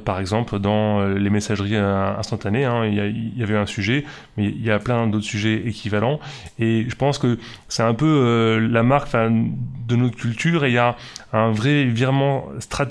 [0.04, 4.04] par exemple, dans les messageries instantanées, hein, il, y avait un sujet,
[4.36, 6.20] mais il y a plein d'autres sujets équivalents.
[6.60, 10.78] Et je pense que c'est un peu la marque de notre culture et il y
[10.78, 10.96] a
[11.34, 12.91] un vrai virement stratégique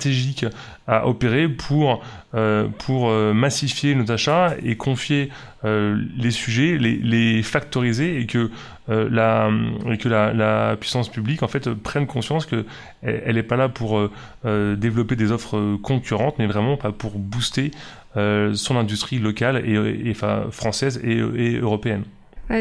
[0.87, 5.29] à opérer pour, euh, euh, massifier nos achats et confier
[5.63, 8.49] euh, les sujets, les, factoriser et que,
[8.87, 12.65] la, puissance publique en fait prenne conscience que
[13.01, 14.09] elle n'est pas là pour
[14.43, 17.71] développer des offres concurrentes, mais vraiment pas pour booster
[18.15, 21.61] son industrie locale et, française et, et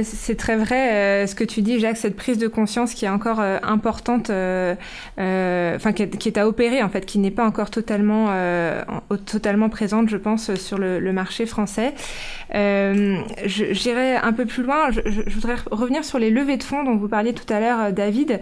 [0.02, 3.08] c'est très vrai euh, ce que tu dis, Jacques, cette prise de conscience qui est
[3.08, 4.74] encore euh, importante, euh,
[5.16, 8.28] enfin qui, est à opérer en fait, qui n'est pas encore totalement
[9.70, 11.94] présente, je pense, sur le, marché français.
[12.52, 14.90] J'irai un peu plus loin.
[14.90, 15.00] Je,
[15.30, 18.40] voudrais revenir sur les levées de fonds dont vous parliez tout à l'heure, David.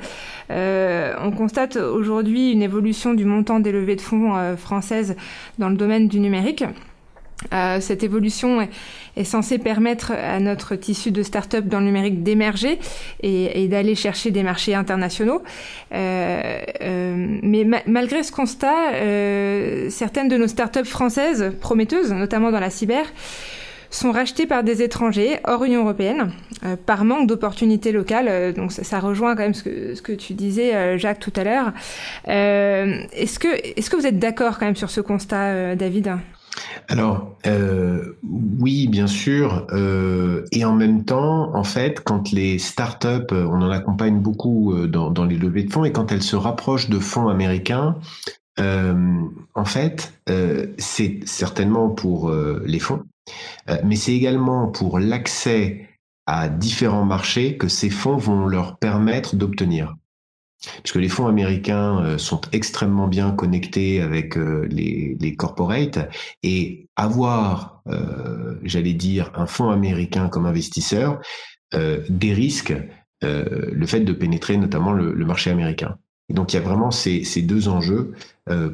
[0.51, 5.17] on constate aujourd'hui une évolution du montant des levées de fonds françaises
[5.59, 6.65] dans le domaine du numérique.
[7.53, 8.61] Euh, cette évolution
[9.17, 12.79] est, censée permettre à notre tissu de start-up dans le numérique d'émerger
[13.23, 15.43] et, d'aller chercher des marchés internationaux.
[15.93, 18.93] Euh, euh, mais malgré ce constat,
[19.91, 23.05] certaines de nos start-up françaises prometteuses, notamment dans la cyber,
[23.91, 26.31] sont rachetées par des étrangers hors Union européenne
[26.85, 28.53] par manque d'opportunités locales.
[28.53, 31.73] donc ça, rejoint quand même ce que, ce que tu disais, Jacques, tout à l'heure.
[32.27, 33.49] est-ce que,
[33.79, 36.19] est-ce que vous êtes d'accord quand même sur ce constat, David?
[36.89, 43.33] Alors euh, oui, bien sûr, euh, et en même temps, en fait, quand les startups,
[43.33, 46.89] euh, on en accompagne beaucoup dans, les levées de fonds, et quand elles se rapprochent
[46.89, 47.97] de fonds américains,
[48.59, 50.13] en fait,
[50.79, 53.05] c'est certainement pour les fonds,
[53.85, 55.87] mais c'est également pour l'accès
[56.27, 59.95] à différents marchés que ces fonds vont leur permettre d'obtenir
[60.83, 65.99] puisque les fonds américains euh, sont extrêmement bien connectés avec euh, les, corporates
[66.43, 71.21] et avoir, euh, j'allais dire, un fonds américain comme investisseur
[72.09, 72.75] des risques
[73.21, 75.99] le fait de pénétrer notamment le, marché américain.
[76.31, 78.15] Donc il y a vraiment ces, deux enjeux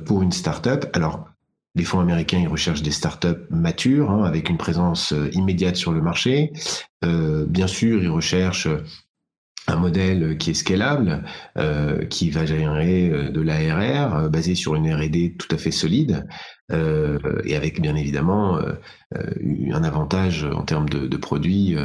[0.07, 0.87] pour une startup.
[0.93, 1.27] Alors
[1.75, 6.01] les fonds américains, ils recherchent des startups matures, hein, avec une présence immédiate sur le
[6.01, 6.53] marché.
[7.05, 8.69] Euh, bien sûr, ils recherchent
[9.67, 11.25] un modèle qui est scalable,
[11.57, 15.71] euh, qui va générer euh, de l'ARR euh, basé sur une R&D tout à fait
[15.71, 16.27] solide
[16.71, 18.75] euh, et avec bien évidemment euh,
[19.73, 21.77] un avantage en termes de, de produits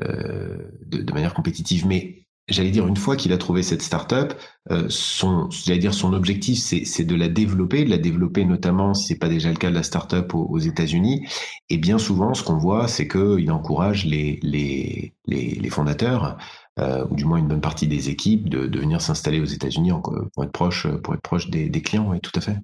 [0.00, 1.86] de, de, manière compétitive.
[1.86, 4.34] Mais j'allais dire, une fois qu'il a trouvé cette startup,
[4.70, 9.08] euh, son, j'allais dire, son objectif, c'est de la développer, de la développer notamment, si
[9.08, 11.26] c'est pas déjà le cas de la startup aux, États-Unis.
[11.70, 16.36] Et bien souvent, ce qu'on voit, c'est qu'il encourage les, les, les fondateurs,
[16.80, 19.92] euh, ou du moins une bonne partie des équipes, de, venir s'installer aux États-Unis
[20.34, 22.06] pour être proche, pour être proche des, clients.
[22.08, 22.56] Oui, tout à fait.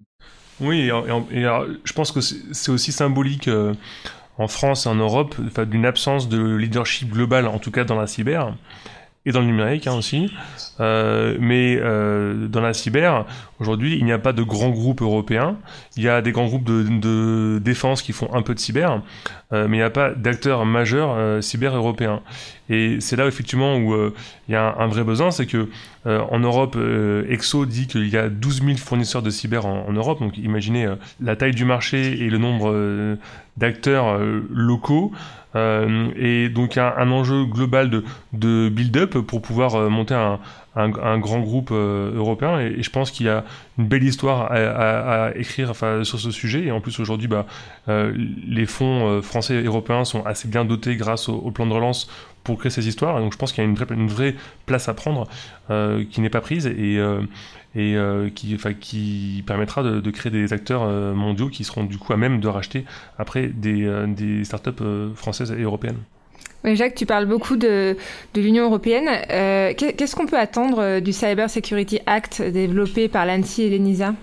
[0.61, 3.49] Oui, je pense que c'est aussi symbolique.
[3.49, 3.75] Euh,
[4.41, 8.07] en France et en Europe, d'une absence de leadership global, en tout cas dans la
[8.07, 8.55] cyber
[9.27, 10.33] et dans le numérique hein, aussi.
[10.81, 13.27] Euh, mais euh, dans la cyber,
[13.59, 15.57] aujourd'hui, il n'y a pas de grands groupes européens.
[15.97, 19.03] Il y a des grands groupes de, défense qui font un peu de cyber,
[19.53, 22.23] euh, mais il n'y a pas d'acteurs majeurs cyber européens.
[22.71, 23.95] Et c'est là effectivement où
[24.49, 25.69] il y a un, vrai besoin, c'est que
[26.05, 26.77] en Europe,
[27.29, 30.21] Exo dit qu'il y a 12 000 fournisseurs de cyber en Europe.
[30.21, 30.87] Donc imaginez
[31.21, 33.17] la taille du marché et le nombre
[33.59, 34.19] d'acteurs
[34.51, 35.13] locaux.
[35.57, 40.39] Euh, et donc un, enjeu global de, build-up pour pouvoir euh, monter un,
[40.77, 42.61] un, grand groupe euh, européen.
[42.61, 43.45] Et, je pense qu'il y a
[43.79, 46.65] une belle histoire à, écrire enfin, sur ce sujet.
[46.65, 47.47] Et en plus aujourd'hui, bah,
[47.89, 48.13] euh,
[48.47, 52.11] les fonds français et européens sont assez bien dotés grâce au, au plan de relance
[52.45, 53.19] pour créer ces histoires.
[53.19, 54.35] Et donc je pense qu'il y a une vraie, une vraie
[54.67, 55.27] place à prendre
[56.11, 56.67] qui n'est pas prise.
[56.67, 56.99] Et
[57.79, 62.17] et euh, qui, permettra de, créer des acteurs euh, mondiaux qui seront du coup à
[62.17, 62.85] même de racheter
[63.19, 64.83] après des, euh, startups
[65.15, 65.99] françaises et européennes.
[66.65, 67.97] Oui, Jacques, tu parles beaucoup de,
[68.35, 69.09] de l'Union européenne.
[69.77, 74.15] Qu'est-ce qu'on peut attendre du Cyber Security Act développé par l'ANSI et l'ENISA?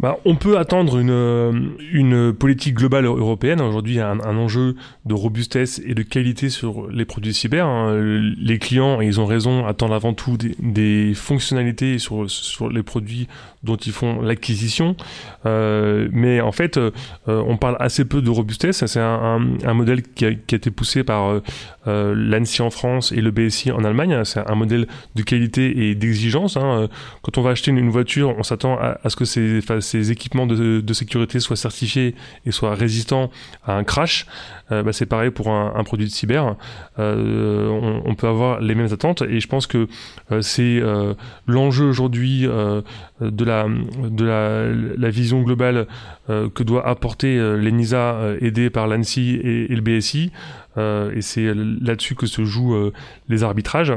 [0.00, 3.60] Bah, on peut attendre une, une politique globale européenne.
[3.60, 7.66] Aujourd'hui, il y a un, enjeu de robustesse et de qualité sur les produits cyber.
[7.66, 7.98] Hein.
[8.38, 13.26] Les clients, et ils ont raison, attendent avant tout des, fonctionnalités sur, sur les produits
[13.64, 14.96] dont ils font l'acquisition.
[15.46, 16.90] Euh, mais en fait, euh,
[17.26, 18.86] on parle assez peu de robustesse.
[18.86, 21.40] C'est un, un, modèle qui a, été poussé par
[21.86, 24.24] euh, l'ANSI en France et le BSI en Allemagne.
[24.24, 26.56] C'est un modèle de qualité et d'exigence.
[26.56, 26.88] Hein.
[27.22, 30.46] Quand on va acheter une, voiture, on s'attend à, à, ce que ces, ces équipements
[30.46, 33.30] de, sécurité soient certifiés et soient résistants
[33.64, 34.26] à un crash.
[34.70, 36.56] Euh, bah, c'est pareil pour un, produit de cyber.
[36.98, 39.88] Euh, on, peut avoir les mêmes attentes et je pense que
[40.30, 40.82] euh, c'est
[41.46, 44.24] l'enjeu aujourd'hui de la, de
[44.98, 45.86] la, vision globale
[46.28, 50.32] que doit apporter l'ENISA aidée par l'ANSI et, le BSI.
[50.78, 52.92] Et c'est là-dessus que se jouent
[53.28, 53.92] les arbitrages.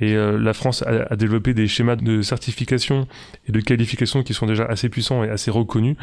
[0.00, 3.06] Et la France a, développé des schémas de certification
[3.48, 5.96] et de qualification qui sont déjà assez puissants et assez reconnus,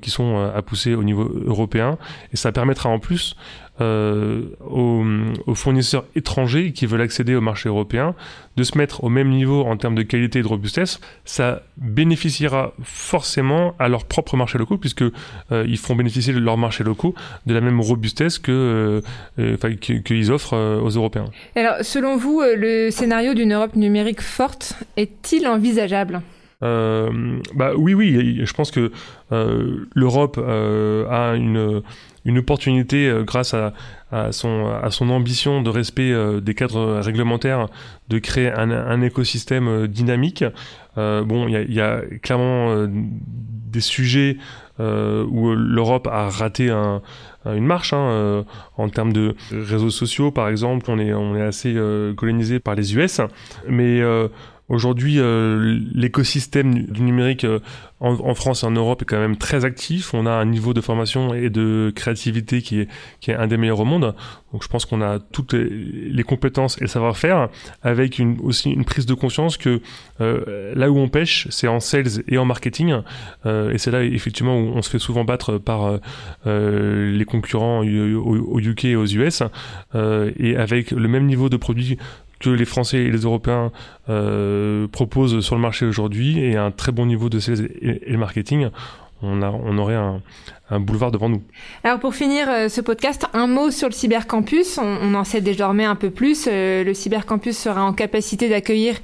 [0.00, 1.98] qui sont à pousser au niveau européen.
[2.32, 5.04] Et ça permettra en plus euh, aux,
[5.46, 8.14] aux, fournisseurs étrangers qui veulent accéder au marché européen
[8.56, 12.72] de se mettre au même niveau en termes de qualité et de robustesse, ça bénéficiera
[12.82, 17.14] forcément à leurs propres marchés locaux puisque euh, ils feront bénéficier de leurs marchés locaux
[17.46, 19.02] de la même robustesse que
[19.38, 19.56] euh,
[20.04, 21.26] qu'ils offrent euh, aux Européens.
[21.56, 26.22] Alors, selon vous, euh, le scénario d'une Europe numérique forte est-il envisageable?
[26.22, 26.33] euh,
[27.54, 28.90] bah oui, oui, je pense que
[29.32, 31.82] euh, l'Europe euh, a une
[32.24, 33.72] une opportunité euh, grâce à,
[34.32, 37.68] son, à son ambition de respect euh, des cadres réglementaires
[38.08, 40.44] de créer un, écosystème euh, dynamique.
[40.96, 44.36] bon, il y, a, clairement des sujets
[44.78, 47.02] où l'Europe a raté un,
[47.46, 48.44] une marche hein,
[48.76, 50.86] en termes de réseaux sociaux, par exemple.
[50.88, 51.74] On est, on est assez
[52.16, 53.20] colonisé par les US,
[53.68, 54.00] mais
[54.70, 57.58] Aujourd'hui, euh, l'écosystème du numérique euh,
[58.00, 60.14] en, France et en Europe est quand même très actif.
[60.14, 62.88] On a un niveau de formation et de créativité qui est,
[63.20, 64.14] qui est un des meilleurs au monde.
[64.52, 67.48] Donc je pense qu'on a toutes les compétences et le savoir-faire,
[67.82, 69.80] avec aussi une prise de conscience que
[70.20, 73.00] euh, là où on pêche, c'est en sales et en marketing.
[73.46, 75.98] Et c'est là effectivement où on se fait souvent battre par
[76.44, 79.42] les concurrents au, au, UK et aux US.
[79.94, 81.98] et avec le même niveau de produits
[82.44, 83.72] que les Français et les Européens
[84.08, 88.16] euh, proposent sur le marché aujourd'hui et un très bon niveau de sales et, et
[88.16, 88.68] marketing,
[89.24, 90.20] on, a, on aurait un,
[90.70, 91.42] un, boulevard devant nous.
[91.82, 94.78] Alors pour finir euh, ce podcast, un mot sur le cybercampus.
[94.78, 96.48] On, on en sait désormais un peu plus.
[96.50, 98.96] Euh, le cybercampus sera en capacité d'accueillir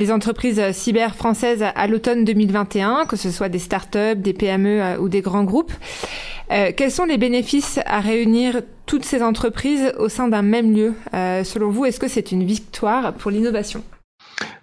[0.00, 4.98] les entreprises cyber françaises à, l'automne 2021, que ce soit des startups, des PME euh,
[4.98, 5.72] ou des grands groupes.
[6.52, 10.94] Euh, quels sont les bénéfices à réunir toutes ces entreprises au sein d'un même lieu?
[11.14, 13.82] Euh, Selon vous, est-ce que c'est une victoire pour l'innovation?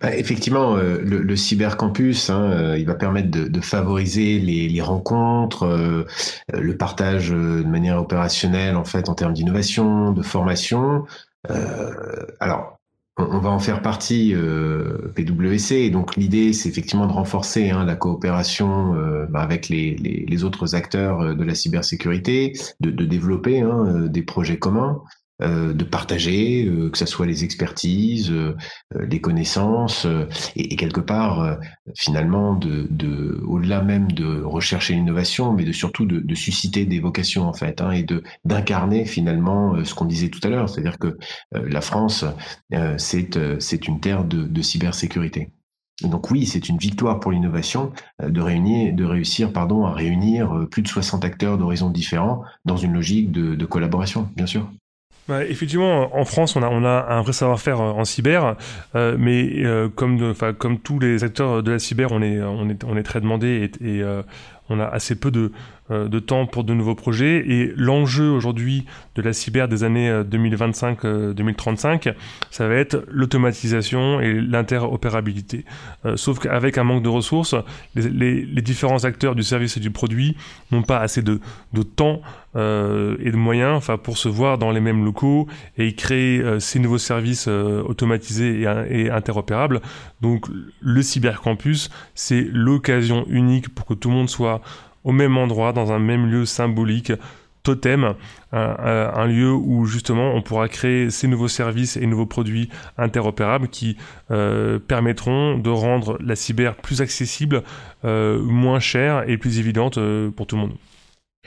[0.01, 4.69] Bah, Effectivement, euh, le, le, cybercampus, hein, euh, il va permettre de, de favoriser les,
[4.69, 6.05] les rencontres, euh,
[6.53, 11.05] le partage de manière opérationnelle, en fait, en termes d'innovation, de formation.
[12.39, 12.79] alors,
[13.19, 17.83] on va en faire partie euh, PwC et donc l'idée c'est effectivement de renforcer hein,
[17.83, 22.91] la coopération euh, bah, avec les, les, les, autres acteurs euh, de la cybersécurité, de,
[22.91, 25.01] de développer hein, euh, des projets communs.
[25.41, 28.33] De partager, que ce soit les expertises,
[28.99, 30.05] les connaissances,
[30.55, 31.57] et, quelque part,
[31.95, 37.47] finalement, de, de au-delà même de rechercher l'innovation, mais de surtout de, susciter des vocations
[37.47, 41.17] en fait, hein, et de d'incarner finalement ce qu'on disait tout à l'heure, c'est-à-dire que
[41.53, 42.25] la France,
[42.97, 45.51] c'est c'est une terre de, de cybersécurité.
[46.03, 50.55] Donc oui, c'est une victoire pour l'innovation euh, de, réunir, de réussir pardon, à réunir
[50.55, 54.69] euh, plus de 60 acteurs d'horizons différents dans une logique de, collaboration, bien sûr.
[55.31, 58.55] Effectivement, en France, on a, on a un vrai savoir-faire euh, en cyber,
[58.95, 59.63] mais
[59.95, 63.21] comme, comme tous les acteurs de la cyber, on est, on est, on est très
[63.21, 64.03] demandé et, et
[64.69, 65.51] on a assez peu de, euh,
[65.89, 67.43] de temps pour de nouveaux projets.
[67.47, 68.85] Et l'enjeu aujourd'hui
[69.15, 72.13] de la cyber des années 2025-2035, euh,
[72.51, 75.65] ça va être l'automatisation et l'interopérabilité.
[76.05, 77.55] Euh, sauf qu'avec un manque de ressources,
[77.95, 80.37] les, différents acteurs du service et du produit
[80.71, 81.39] n'ont pas assez de,
[81.95, 82.21] temps
[82.55, 87.47] et de moyens pour se voir dans les mêmes locaux et créer ces nouveaux services
[87.47, 89.81] automatisés et, et, interopérables.
[90.21, 90.47] Donc
[90.81, 94.61] le cybercampus, c'est l'occasion unique pour que tout le monde soit
[95.03, 97.11] au même endroit, dans un même lieu symbolique,
[97.63, 98.15] totem,
[98.51, 103.97] un, lieu où justement on pourra créer ces nouveaux services et nouveaux produits interopérables qui
[104.31, 107.63] euh, permettront de rendre la cyber plus accessible,
[108.05, 110.73] euh, moins chère et plus évidente euh, pour tout le monde.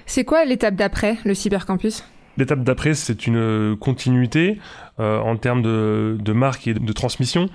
[0.06, 2.04] C'est quoi l'étape d'après, le cybercampus?
[2.38, 4.58] L'étape d'après, c'est une continuité
[5.00, 7.48] euh, en termes de, marque et de, transmission.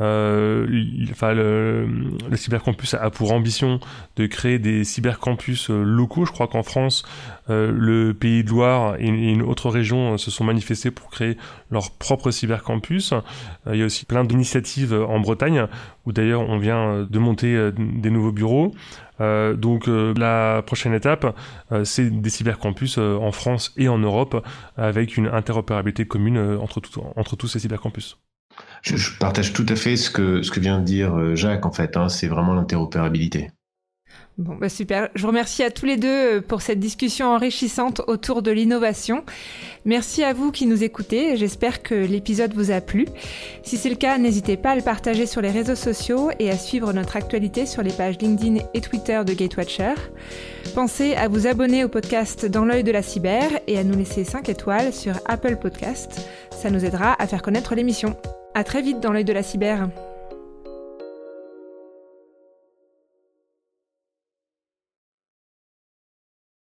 [0.00, 3.78] Euh, le, cybercampus a pour ambition
[4.16, 6.24] de créer des cybercampus euh, locaux.
[6.26, 7.04] Je crois qu'en France,
[7.48, 11.36] le Pays de Loire et une, autre région se sont manifestés pour créer
[11.70, 13.12] leur propre cybercampus.
[13.72, 15.66] il y a aussi plein d'initiatives en Bretagne,
[16.06, 18.72] où d'ailleurs on vient de monter des nouveaux bureaux.
[19.18, 21.36] Donc la prochaine étape,
[21.82, 26.79] c'est des cybercampus en France et en Europe avec une interopérabilité commune entre,
[27.16, 28.18] entre tous ces cybercampus.
[28.82, 31.96] Je, partage tout à fait ce que, vient de dire Jacques, en fait.
[31.96, 33.50] Hein, c'est vraiment l'interopérabilité.
[34.40, 35.10] Bon, bah super.
[35.14, 39.22] Je vous remercie à tous les deux euh, pour cette discussion enrichissante autour de l'innovation.
[39.84, 41.36] Merci à vous qui nous écoutez.
[41.36, 43.06] J'espère que l'épisode vous a plu.
[43.62, 46.56] Si c'est le cas, n'hésitez pas à le partager sur les réseaux sociaux et à
[46.56, 49.92] suivre notre actualité sur les pages LinkedIn et Twitter de Gatewatcher.
[50.74, 54.24] Pensez à vous abonner au podcast Dans l'œil de la cyber et à nous laisser
[54.24, 56.30] 5 étoiles sur Apple Podcast.
[56.50, 58.16] Ça nous aidera à faire connaître l'émission.
[58.54, 59.90] À très vite dans l'œil de la cyber.